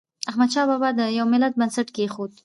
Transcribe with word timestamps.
احمد 0.29 0.49
شاه 0.53 0.67
بابا 0.69 0.89
د 0.99 1.01
یو 1.17 1.25
ملت 1.33 1.53
بنسټ 1.59 1.87
کېښود. 1.95 2.31